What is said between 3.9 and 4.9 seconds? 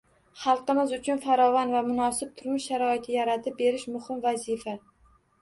muhim vazifa